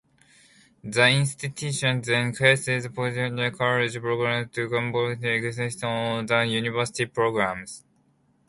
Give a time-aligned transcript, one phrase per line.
[0.83, 7.83] The institution then ceased providing college programs to concentrate exclusively on the university programs.